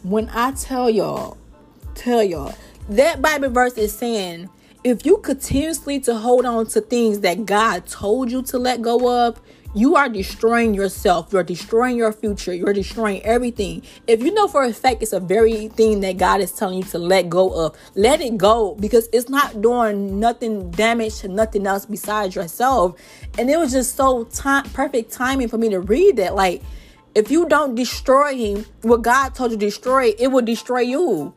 When 0.04 0.30
I 0.30 0.52
tell 0.52 0.90
y'all, 0.90 1.38
tell 1.94 2.24
y'all, 2.24 2.56
that 2.90 3.22
Bible 3.22 3.50
verse 3.50 3.74
is 3.74 3.94
saying, 3.94 4.50
if 4.84 5.06
you 5.06 5.18
continuously 5.18 6.00
to 6.02 6.16
hold 6.16 6.46
on 6.46 6.68
to 6.68 6.82
things 6.82 7.22
that 7.22 7.46
God 7.46 7.88
told 7.88 8.32
you 8.32 8.44
to 8.44 8.60
let 8.60 8.84
go 8.84 9.28
of, 9.28 9.42
you 9.76 9.98
are 9.98 10.08
destroying 10.08 10.74
yourself. 10.74 11.34
You're 11.34 11.44
destroying 11.44 11.98
your 11.98 12.14
future. 12.14 12.54
You're 12.54 12.74
destroying 12.74 13.22
everything. 13.24 13.84
If 14.08 14.24
you 14.24 14.34
know 14.34 14.48
for 14.48 14.64
a 14.64 14.72
fact 14.72 15.04
it's 15.04 15.12
a 15.12 15.20
very 15.20 15.68
thing 15.68 16.00
that 16.00 16.18
God 16.18 16.40
is 16.40 16.54
telling 16.54 16.78
you 16.78 16.84
to 16.86 16.98
let 16.98 17.30
go 17.30 17.50
of, 17.50 17.76
let 17.94 18.22
it 18.22 18.38
go 18.38 18.76
because 18.76 19.10
it's 19.12 19.30
not 19.30 19.62
doing 19.62 20.18
nothing 20.20 20.72
damage 20.72 21.20
to 21.20 21.28
nothing 21.28 21.68
else 21.68 21.86
besides 21.86 22.36
yourself. 22.36 22.98
And 23.38 23.50
it 23.50 23.58
was 23.58 23.74
just 23.74 23.98
so 23.98 24.24
time 24.24 24.64
perfect 24.70 25.12
timing 25.12 25.50
for 25.50 25.58
me 25.58 25.68
to 25.70 25.82
read 25.82 26.16
that. 26.18 26.36
Like 26.36 26.64
if 27.14 27.30
you 27.30 27.48
don't 27.50 27.76
destroy 27.76 28.34
him, 28.34 28.66
what 28.82 29.02
God 29.02 29.36
told 29.36 29.52
you 29.52 29.58
to 29.58 29.66
destroy, 29.66 30.14
it 30.18 30.30
will 30.30 30.42
destroy 30.42 30.82
you. 30.82 31.34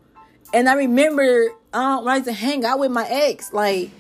And 0.55 0.69
I 0.69 0.75
remember 0.75 1.51
um, 1.73 2.05
when 2.05 2.13
I 2.13 2.17
used 2.17 2.29
to 2.29 2.33
hang 2.33 2.65
out 2.65 2.79
with 2.79 2.93
my 2.93 3.07
ex, 3.09 3.53
like 3.53 3.91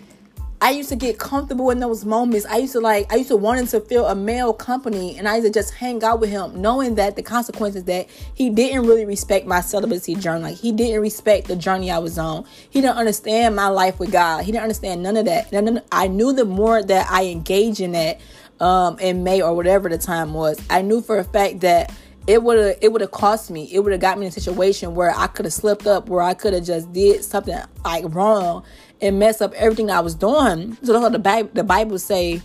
I 0.60 0.70
used 0.70 0.88
to 0.88 0.96
get 0.96 1.18
comfortable 1.18 1.70
in 1.70 1.78
those 1.78 2.04
moments. 2.04 2.44
I 2.46 2.56
used 2.56 2.72
to 2.72 2.80
like 2.80 3.12
I 3.12 3.16
used 3.16 3.28
to 3.28 3.36
want 3.36 3.60
him 3.60 3.66
to 3.68 3.80
feel 3.80 4.06
a 4.06 4.14
male 4.14 4.52
company 4.52 5.16
and 5.16 5.28
I 5.28 5.36
used 5.36 5.46
to 5.46 5.52
just 5.52 5.74
hang 5.74 6.02
out 6.02 6.18
with 6.18 6.30
him, 6.30 6.60
knowing 6.60 6.96
that 6.96 7.14
the 7.14 7.22
consequences 7.22 7.84
that 7.84 8.08
he 8.34 8.50
didn't 8.50 8.86
really 8.86 9.04
respect 9.04 9.46
my 9.46 9.60
celibacy 9.60 10.16
journey. 10.16 10.42
Like 10.42 10.56
he 10.56 10.72
didn't 10.72 11.00
respect 11.00 11.46
the 11.46 11.54
journey 11.54 11.90
I 11.90 11.98
was 11.98 12.18
on. 12.18 12.44
He 12.70 12.80
didn't 12.80 12.96
understand 12.96 13.54
my 13.54 13.68
life 13.68 14.00
with 14.00 14.10
God. 14.10 14.44
He 14.44 14.50
didn't 14.50 14.64
understand 14.64 15.02
none 15.02 15.16
of 15.16 15.26
that. 15.26 15.52
And 15.52 15.80
I 15.92 16.08
knew 16.08 16.32
the 16.32 16.44
more 16.44 16.82
that 16.82 17.08
I 17.08 17.26
engaged 17.26 17.80
in 17.80 17.92
that 17.92 18.20
um 18.60 18.98
in 18.98 19.22
May 19.22 19.40
or 19.40 19.54
whatever 19.54 19.88
the 19.88 19.98
time 19.98 20.34
was, 20.34 20.60
I 20.68 20.82
knew 20.82 21.00
for 21.00 21.18
a 21.18 21.24
fact 21.24 21.60
that 21.60 21.94
it 22.26 22.42
would 22.42 22.58
have 22.58 22.76
it 22.82 22.92
would 22.92 23.00
have 23.00 23.12
cost 23.12 23.50
me. 23.50 23.70
It 23.72 23.78
would 23.78 23.92
have 23.92 24.00
got 24.00 24.18
me 24.18 24.26
in 24.26 24.30
a 24.30 24.32
situation 24.32 24.96
where 24.96 25.12
I 25.16 25.28
could 25.28 25.44
have 25.44 25.54
slipped 25.54 25.86
up, 25.86 26.08
where 26.08 26.22
I 26.22 26.34
could 26.34 26.52
have 26.52 26.64
just 26.64 26.92
did 26.92 27.24
something 27.24 27.56
like 27.84 28.04
wrong 28.08 28.64
and 29.00 29.18
mess 29.18 29.40
up 29.40 29.52
everything 29.54 29.90
I 29.90 30.00
was 30.00 30.14
doing. 30.14 30.76
So 30.82 31.08
the 31.08 31.18
Bible, 31.18 31.50
the 31.54 31.64
Bible 31.64 31.98
say. 31.98 32.42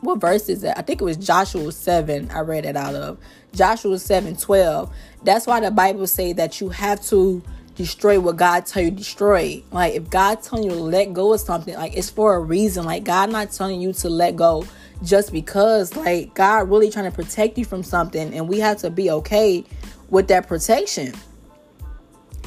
What 0.00 0.20
verse 0.20 0.48
is 0.48 0.62
that? 0.62 0.76
I 0.76 0.82
think 0.82 1.00
it 1.00 1.04
was 1.04 1.16
Joshua 1.16 1.70
7. 1.70 2.28
I 2.32 2.40
read 2.40 2.64
it 2.64 2.76
out 2.76 2.96
of 2.96 3.18
Joshua 3.54 4.00
7 4.00 4.36
12. 4.36 4.92
That's 5.22 5.46
why 5.46 5.60
the 5.60 5.70
Bible 5.70 6.08
say 6.08 6.32
that 6.32 6.60
you 6.60 6.70
have 6.70 7.00
to 7.06 7.40
destroy 7.74 8.20
what 8.20 8.36
God 8.36 8.66
tell 8.66 8.82
you 8.82 8.90
to 8.90 8.96
destroy. 8.96 9.62
Like 9.70 9.94
if 9.94 10.10
God 10.10 10.42
telling 10.42 10.64
you 10.64 10.70
to 10.70 10.76
let 10.76 11.12
go 11.12 11.32
of 11.32 11.40
something, 11.40 11.74
like 11.74 11.96
it's 11.96 12.10
for 12.10 12.34
a 12.34 12.40
reason. 12.40 12.84
Like 12.84 13.04
God 13.04 13.30
not 13.30 13.50
telling 13.52 13.80
you 13.80 13.92
to 13.94 14.08
let 14.08 14.36
go 14.36 14.66
just 15.02 15.32
because. 15.32 15.96
Like 15.96 16.34
God 16.34 16.70
really 16.70 16.90
trying 16.90 17.10
to 17.10 17.16
protect 17.16 17.58
you 17.58 17.64
from 17.64 17.82
something, 17.82 18.34
and 18.34 18.48
we 18.48 18.60
have 18.60 18.78
to 18.78 18.90
be 18.90 19.10
okay 19.10 19.64
with 20.10 20.28
that 20.28 20.48
protection. 20.48 21.14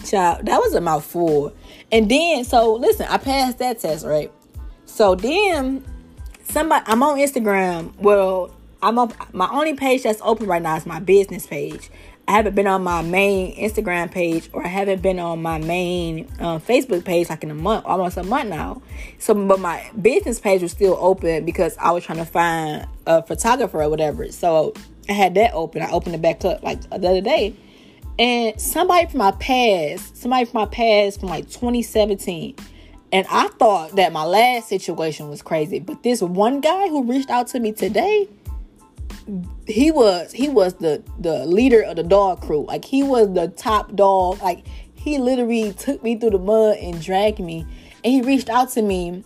Child, 0.05 0.45
that 0.45 0.59
was 0.59 0.73
a 0.75 0.81
mouthful. 0.81 1.53
And 1.91 2.09
then, 2.09 2.43
so 2.43 2.73
listen, 2.73 3.07
I 3.09 3.17
passed 3.17 3.59
that 3.59 3.79
test, 3.79 4.05
right? 4.05 4.31
So 4.85 5.15
then, 5.15 5.85
somebody, 6.43 6.83
I'm 6.87 7.03
on 7.03 7.17
Instagram. 7.17 7.95
Well, 7.97 8.53
I'm 8.81 8.99
up. 8.99 9.33
My 9.33 9.49
only 9.51 9.73
page 9.73 10.03
that's 10.03 10.21
open 10.23 10.47
right 10.47 10.61
now 10.61 10.75
is 10.75 10.85
my 10.85 10.99
business 10.99 11.47
page. 11.47 11.89
I 12.27 12.31
haven't 12.31 12.55
been 12.55 12.65
on 12.65 12.83
my 12.83 13.03
main 13.03 13.55
Instagram 13.55 14.09
page 14.09 14.49
or 14.51 14.65
I 14.65 14.67
haven't 14.67 15.03
been 15.03 15.19
on 15.19 15.43
my 15.43 15.59
main 15.59 16.27
uh, 16.39 16.57
Facebook 16.57 17.05
page 17.05 17.29
like 17.29 17.43
in 17.43 17.51
a 17.51 17.55
month, 17.55 17.85
almost 17.85 18.17
a 18.17 18.23
month 18.23 18.49
now. 18.49 18.81
So, 19.19 19.35
but 19.35 19.59
my 19.59 19.89
business 20.01 20.39
page 20.39 20.63
was 20.63 20.71
still 20.71 20.97
open 20.99 21.45
because 21.45 21.77
I 21.77 21.91
was 21.91 22.03
trying 22.03 22.17
to 22.17 22.25
find 22.25 22.87
a 23.05 23.21
photographer 23.21 23.83
or 23.83 23.89
whatever. 23.89 24.31
So 24.31 24.73
I 25.07 25.13
had 25.13 25.35
that 25.35 25.53
open. 25.53 25.83
I 25.83 25.91
opened 25.91 26.15
it 26.15 26.21
back 26.21 26.43
up 26.45 26.63
like 26.63 26.81
the 26.89 26.95
other 26.95 27.21
day. 27.21 27.55
And 28.17 28.59
somebody 28.59 29.07
from 29.07 29.19
my 29.19 29.31
past, 29.31 30.17
somebody 30.17 30.45
from 30.45 30.61
my 30.61 30.65
past 30.67 31.19
from 31.19 31.29
like 31.29 31.49
2017. 31.49 32.55
And 33.11 33.27
I 33.29 33.47
thought 33.59 33.95
that 33.97 34.11
my 34.11 34.23
last 34.23 34.69
situation 34.69 35.29
was 35.29 35.41
crazy. 35.41 35.79
But 35.79 36.03
this 36.03 36.21
one 36.21 36.61
guy 36.61 36.87
who 36.87 37.03
reached 37.03 37.29
out 37.29 37.47
to 37.47 37.59
me 37.59 37.71
today, 37.71 38.27
he 39.67 39.91
was 39.91 40.31
he 40.31 40.49
was 40.49 40.75
the 40.75 41.03
the 41.19 41.45
leader 41.45 41.81
of 41.81 41.95
the 41.95 42.03
dog 42.03 42.41
crew. 42.41 42.65
Like 42.65 42.85
he 42.85 43.03
was 43.03 43.33
the 43.33 43.49
top 43.49 43.95
dog. 43.95 44.41
Like 44.41 44.65
he 44.93 45.17
literally 45.17 45.73
took 45.73 46.03
me 46.03 46.17
through 46.17 46.31
the 46.31 46.39
mud 46.39 46.77
and 46.77 47.01
dragged 47.01 47.39
me. 47.39 47.65
And 48.03 48.13
he 48.13 48.21
reached 48.21 48.49
out 48.49 48.69
to 48.71 48.81
me 48.81 49.23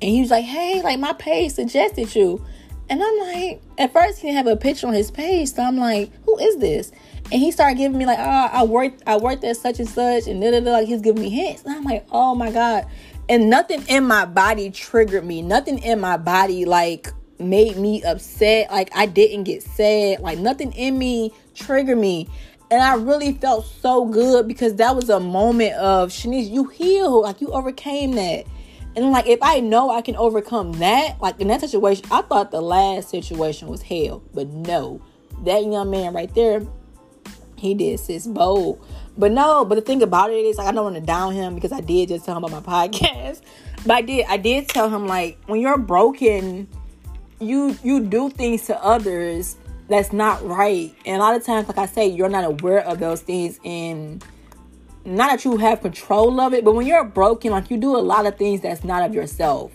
and 0.00 0.10
he 0.10 0.20
was 0.20 0.30
like, 0.30 0.44
Hey, 0.44 0.82
like 0.82 0.98
my 0.98 1.14
page 1.14 1.52
suggested 1.52 2.14
you. 2.14 2.44
And 2.88 3.02
I'm 3.02 3.18
like, 3.18 3.62
at 3.78 3.92
first 3.92 4.18
he 4.18 4.28
didn't 4.28 4.36
have 4.36 4.46
a 4.46 4.56
picture 4.56 4.86
on 4.86 4.92
his 4.92 5.10
page, 5.10 5.52
so 5.52 5.62
I'm 5.62 5.78
like, 5.78 6.10
who 6.26 6.38
is 6.38 6.58
this? 6.58 6.92
And 7.32 7.40
he 7.40 7.50
started 7.50 7.78
giving 7.78 7.98
me 7.98 8.06
like, 8.06 8.18
oh, 8.18 8.48
I 8.52 8.64
worked, 8.64 9.02
I 9.06 9.16
worked 9.16 9.44
at 9.44 9.56
such 9.56 9.78
and 9.78 9.88
such, 9.88 10.26
and 10.26 10.40
da, 10.40 10.50
da, 10.50 10.70
like 10.70 10.86
he's 10.86 11.00
giving 11.00 11.22
me 11.22 11.30
hints. 11.30 11.64
And 11.64 11.74
I'm 11.74 11.84
like, 11.84 12.06
oh 12.12 12.34
my 12.34 12.50
god. 12.50 12.86
And 13.28 13.48
nothing 13.48 13.82
in 13.88 14.04
my 14.04 14.26
body 14.26 14.70
triggered 14.70 15.24
me. 15.24 15.40
Nothing 15.40 15.78
in 15.78 15.98
my 16.00 16.16
body 16.16 16.64
like 16.64 17.08
made 17.38 17.76
me 17.76 18.02
upset. 18.02 18.70
Like 18.70 18.90
I 18.94 19.06
didn't 19.06 19.44
get 19.44 19.62
sad. 19.62 20.20
Like 20.20 20.38
nothing 20.38 20.72
in 20.72 20.98
me 20.98 21.32
triggered 21.54 21.98
me. 21.98 22.28
And 22.70 22.82
I 22.82 22.94
really 22.94 23.32
felt 23.32 23.66
so 23.66 24.06
good 24.06 24.48
because 24.48 24.76
that 24.76 24.96
was 24.96 25.08
a 25.08 25.20
moment 25.20 25.74
of 25.74 26.10
Shanice, 26.10 26.50
you 26.50 26.64
healed. 26.64 27.22
Like 27.22 27.40
you 27.40 27.48
overcame 27.48 28.12
that. 28.12 28.46
And 28.96 29.10
like 29.10 29.26
if 29.26 29.38
I 29.42 29.60
know 29.60 29.90
I 29.90 30.02
can 30.02 30.16
overcome 30.16 30.72
that, 30.74 31.20
like 31.20 31.40
in 31.40 31.48
that 31.48 31.60
situation, 31.60 32.04
I 32.10 32.22
thought 32.22 32.50
the 32.50 32.60
last 32.60 33.08
situation 33.08 33.68
was 33.68 33.82
hell. 33.82 34.22
But 34.32 34.48
no, 34.48 35.00
that 35.44 35.64
young 35.64 35.90
man 35.90 36.14
right 36.14 36.32
there 36.34 36.62
he 37.64 37.74
did 37.74 37.98
sis 38.00 38.26
bold. 38.26 38.84
But 39.16 39.32
no, 39.32 39.64
but 39.64 39.76
the 39.76 39.80
thing 39.80 40.02
about 40.02 40.30
it 40.30 40.44
is 40.44 40.58
like 40.58 40.66
I 40.66 40.72
don't 40.72 40.84
want 40.84 40.96
to 40.96 41.00
down 41.00 41.34
him 41.34 41.54
because 41.54 41.72
I 41.72 41.80
did 41.80 42.08
just 42.08 42.24
tell 42.24 42.36
him 42.36 42.44
about 42.44 42.66
my 42.66 42.88
podcast. 42.88 43.42
But 43.86 43.94
I 43.94 44.02
did 44.02 44.26
I 44.26 44.36
did 44.36 44.68
tell 44.68 44.90
him 44.90 45.06
like 45.06 45.38
when 45.46 45.60
you're 45.60 45.78
broken, 45.78 46.68
you 47.40 47.76
you 47.82 48.00
do 48.00 48.30
things 48.30 48.66
to 48.66 48.82
others 48.82 49.56
that's 49.88 50.12
not 50.12 50.44
right. 50.46 50.94
And 51.04 51.16
a 51.16 51.18
lot 51.20 51.36
of 51.36 51.44
times, 51.44 51.68
like 51.68 51.78
I 51.78 51.86
say, 51.86 52.06
you're 52.06 52.28
not 52.28 52.44
aware 52.44 52.80
of 52.80 52.98
those 52.98 53.20
things 53.20 53.60
and 53.64 54.24
not 55.04 55.30
that 55.30 55.44
you 55.44 55.56
have 55.58 55.82
control 55.82 56.40
of 56.40 56.54
it, 56.54 56.64
but 56.64 56.74
when 56.74 56.86
you're 56.86 57.04
broken, 57.04 57.50
like 57.50 57.70
you 57.70 57.76
do 57.76 57.96
a 57.96 57.98
lot 57.98 58.26
of 58.26 58.36
things 58.36 58.62
that's 58.62 58.84
not 58.84 59.02
of 59.02 59.14
yourself. 59.14 59.72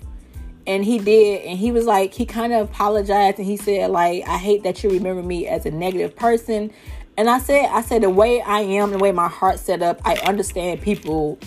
And 0.66 0.84
he 0.84 1.00
did, 1.00 1.46
and 1.46 1.58
he 1.58 1.72
was 1.72 1.86
like, 1.86 2.14
he 2.14 2.26
kind 2.26 2.54
of 2.54 2.70
apologized 2.70 3.38
and 3.38 3.48
he 3.48 3.58
said, 3.58 3.90
like, 3.92 4.28
I 4.28 4.38
hate 4.38 4.64
that 4.64 4.84
you 4.84 4.90
remember 4.90 5.24
me 5.24 5.48
as 5.48 5.66
a 5.66 5.72
negative 5.72 6.16
person 6.16 6.72
and 7.20 7.30
I 7.30 7.40
said, 7.40 7.66
I 7.66 7.82
said 7.82 8.04
the 8.04 8.10
way 8.10 8.40
I 8.40 8.62
am, 8.62 8.92
the 8.92 8.98
way 8.98 9.12
my 9.12 9.28
heart 9.28 9.60
set 9.60 9.82
up, 9.82 10.00
I 10.06 10.16
understand 10.20 10.82
people 10.82 11.38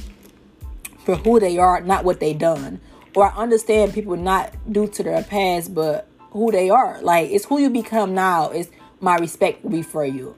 for 1.07 1.17
who 1.17 1.41
they 1.41 1.57
are, 1.57 1.81
not 1.81 2.05
what 2.05 2.21
they 2.21 2.35
done. 2.35 2.79
Or 3.17 3.33
I 3.33 3.35
understand 3.35 3.95
people 3.95 4.15
not 4.17 4.55
due 4.71 4.87
to 4.89 5.03
their 5.03 5.23
past, 5.23 5.75
but 5.75 6.11
who 6.33 6.53
they 6.53 6.69
are. 6.69 7.01
Like 7.01 7.31
it's 7.31 7.47
who 7.47 7.59
you 7.59 7.71
become 7.71 8.15
now. 8.15 8.51
It's 8.51 8.71
my 9.01 9.17
respect 9.17 9.65
will 9.65 9.71
be 9.71 9.81
for 9.81 10.05
you. 10.05 10.37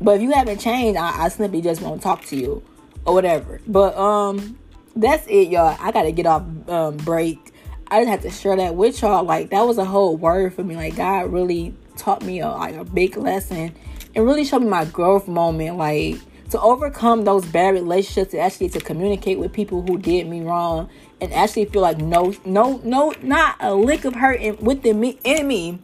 But 0.00 0.16
if 0.16 0.22
you 0.22 0.32
haven't 0.32 0.58
changed, 0.58 0.98
I, 0.98 1.26
I 1.26 1.28
simply 1.28 1.62
just 1.62 1.80
won't 1.80 2.02
talk 2.02 2.24
to 2.24 2.36
you 2.36 2.60
or 3.04 3.14
whatever. 3.14 3.60
But 3.68 3.96
um, 3.96 4.58
that's 4.96 5.28
it, 5.28 5.50
y'all. 5.50 5.76
I 5.78 5.92
gotta 5.92 6.10
get 6.10 6.26
off 6.26 6.42
um 6.68 6.96
break. 6.96 7.52
I 7.86 8.00
just 8.00 8.10
had 8.10 8.22
to 8.22 8.30
share 8.30 8.56
that 8.56 8.74
with 8.74 9.00
y'all. 9.00 9.22
Like 9.22 9.50
that 9.50 9.62
was 9.62 9.78
a 9.78 9.84
whole 9.84 10.16
word 10.16 10.54
for 10.54 10.64
me. 10.64 10.74
Like 10.74 10.96
God 10.96 11.32
really 11.32 11.72
taught 11.96 12.24
me 12.24 12.40
a, 12.40 12.48
like 12.48 12.74
a 12.74 12.84
big 12.84 13.16
lesson 13.16 13.76
and 14.14 14.24
really 14.24 14.44
showed 14.44 14.62
me 14.62 14.68
my 14.68 14.84
growth 14.84 15.28
moment. 15.28 15.76
Like 15.76 16.16
to 16.50 16.60
overcome 16.60 17.24
those 17.24 17.44
bad 17.46 17.74
relationships, 17.74 18.32
to 18.32 18.38
actually 18.38 18.68
to 18.70 18.80
communicate 18.80 19.38
with 19.38 19.52
people 19.52 19.82
who 19.82 19.98
did 19.98 20.28
me 20.28 20.42
wrong, 20.42 20.88
and 21.20 21.32
actually 21.32 21.66
feel 21.66 21.82
like 21.82 21.98
no, 21.98 22.34
no, 22.44 22.80
no, 22.84 23.14
not 23.22 23.56
a 23.60 23.74
lick 23.74 24.04
of 24.04 24.14
hurt 24.14 24.40
in, 24.40 24.56
within 24.58 24.98
me 25.00 25.18
in 25.24 25.46
me. 25.46 25.78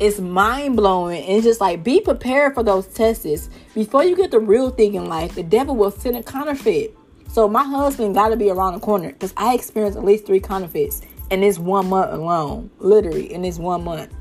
It's 0.00 0.18
mind 0.18 0.74
blowing 0.76 1.22
and 1.24 1.42
just 1.42 1.60
like 1.60 1.84
be 1.84 2.00
prepared 2.00 2.54
for 2.54 2.64
those 2.64 2.88
tests 2.88 3.48
before 3.74 4.02
you 4.02 4.16
get 4.16 4.32
the 4.32 4.40
real 4.40 4.70
thing 4.70 4.94
in 4.94 5.06
life. 5.06 5.34
The 5.34 5.44
devil 5.44 5.76
will 5.76 5.92
send 5.92 6.16
a 6.16 6.22
counterfeit. 6.22 6.96
So 7.28 7.48
my 7.48 7.62
husband 7.62 8.14
got 8.14 8.30
to 8.30 8.36
be 8.36 8.50
around 8.50 8.74
the 8.74 8.80
corner 8.80 9.12
because 9.12 9.32
I 9.36 9.54
experienced 9.54 9.96
at 9.96 10.04
least 10.04 10.26
three 10.26 10.40
counterfeits 10.40 11.02
in 11.30 11.40
this 11.40 11.58
one 11.58 11.88
month 11.88 12.12
alone. 12.12 12.70
Literally 12.78 13.32
in 13.32 13.42
this 13.42 13.58
one 13.58 13.84
month, 13.84 14.12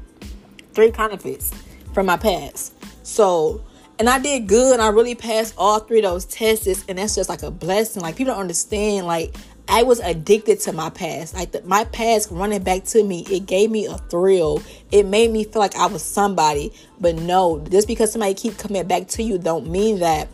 three 0.73 0.91
counterfeits 0.91 1.51
from 1.93 2.05
my 2.05 2.17
past. 2.17 2.73
So, 3.03 3.63
and 3.99 4.09
I 4.09 4.19
did 4.19 4.47
good. 4.47 4.79
I 4.79 4.89
really 4.89 5.15
passed 5.15 5.53
all 5.57 5.79
three 5.79 5.99
of 5.99 6.03
those 6.03 6.25
tests, 6.25 6.83
and 6.87 6.97
that's 6.97 7.15
just 7.15 7.29
like 7.29 7.43
a 7.43 7.51
blessing. 7.51 8.01
Like 8.01 8.15
people 8.15 8.33
don't 8.33 8.41
understand. 8.41 9.07
Like 9.07 9.35
I 9.67 9.83
was 9.83 9.99
addicted 9.99 10.59
to 10.61 10.73
my 10.73 10.89
past. 10.89 11.33
Like 11.33 11.51
the, 11.51 11.61
my 11.63 11.85
past 11.85 12.29
running 12.31 12.63
back 12.63 12.83
to 12.85 13.03
me, 13.03 13.25
it 13.29 13.45
gave 13.45 13.71
me 13.71 13.85
a 13.85 13.97
thrill. 13.97 14.61
It 14.91 15.05
made 15.05 15.31
me 15.31 15.43
feel 15.43 15.61
like 15.61 15.75
I 15.75 15.85
was 15.85 16.03
somebody. 16.03 16.73
But 16.99 17.15
no, 17.15 17.59
just 17.71 17.87
because 17.87 18.11
somebody 18.11 18.33
keep 18.33 18.57
coming 18.57 18.85
back 18.87 19.07
to 19.09 19.23
you, 19.23 19.37
don't 19.37 19.69
mean 19.69 19.99
that 19.99 20.27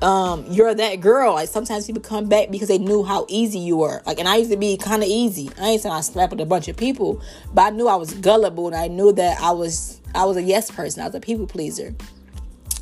um 0.00 0.46
you're 0.48 0.74
that 0.74 1.00
girl. 1.00 1.34
Like 1.34 1.48
sometimes 1.48 1.86
people 1.86 2.02
come 2.02 2.28
back 2.28 2.50
because 2.50 2.68
they 2.68 2.78
knew 2.78 3.02
how 3.02 3.26
easy 3.28 3.58
you 3.58 3.76
were. 3.76 4.00
Like 4.06 4.18
and 4.18 4.28
I 4.28 4.36
used 4.36 4.50
to 4.52 4.56
be 4.56 4.76
kind 4.76 5.02
of 5.02 5.08
easy. 5.08 5.50
I 5.60 5.70
ain't 5.70 5.82
saying 5.82 5.94
I 5.94 6.00
slept 6.00 6.32
with 6.32 6.40
a 6.40 6.46
bunch 6.46 6.68
of 6.68 6.76
people, 6.76 7.20
but 7.52 7.62
I 7.62 7.70
knew 7.70 7.88
I 7.88 7.96
was 7.96 8.14
gullible 8.14 8.68
and 8.68 8.76
I 8.76 8.88
knew 8.88 9.12
that 9.12 9.40
I 9.40 9.50
was 9.50 9.97
I 10.14 10.24
was 10.24 10.36
a 10.36 10.42
yes 10.42 10.70
person. 10.70 11.02
I 11.02 11.06
was 11.06 11.14
a 11.14 11.20
people 11.20 11.46
pleaser. 11.46 11.94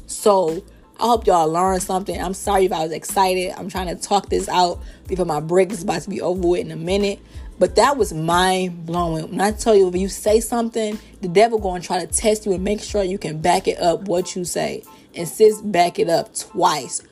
So 0.06 0.64
I 0.99 1.04
hope 1.06 1.26
y'all 1.26 1.49
learned 1.49 1.83
something. 1.83 2.21
I'm 2.21 2.35
sorry 2.35 2.64
if 2.64 2.73
I 2.73 2.83
was 2.83 2.92
excited. 2.92 3.52
I'm 3.56 3.68
trying 3.68 3.88
to 3.88 3.97
talk 3.97 4.28
this 4.28 4.49
out 4.49 4.80
before 5.06 5.26
my 5.26 5.40
break 5.40 5.71
is 5.71 5.83
about 5.83 6.02
to 6.02 6.11
be 6.11 6.21
over 6.21 6.49
with 6.49 6.61
in 6.61 6.71
a 6.71 6.76
minute. 6.76 7.21
But 7.59 7.76
that 7.76 7.97
was 7.97 8.12
mind 8.12 8.87
blowing. 8.87 9.30
When 9.30 9.40
I 9.40 9.52
tell 9.52 9.75
you, 9.75 9.88
if 9.88 9.97
you 9.97 10.09
say 10.09 10.40
something, 10.40 10.99
the 11.21 11.28
devil 11.28 11.59
to 11.59 11.87
try 11.87 12.04
to 12.04 12.06
test 12.06 12.47
you 12.47 12.52
and 12.52 12.62
make 12.62 12.83
sure 12.83 13.02
you 13.02 13.18
can 13.18 13.40
back 13.40 13.66
it 13.66 13.78
up 13.78 14.02
what 14.09 14.37
you 14.37 14.45
say. 14.45 14.83
And 15.14 15.26
sis, 15.26 15.61
back 15.62 15.99
it 15.99 16.09
up 16.11 16.35
twice, 16.35 17.02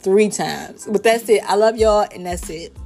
three 0.00 0.28
times. 0.28 0.88
But 0.90 1.04
that's 1.04 1.28
it. 1.28 1.42
I 1.44 1.54
love 1.54 1.76
y'all, 1.76 2.06
and 2.12 2.26
that's 2.26 2.50
it. 2.50 2.76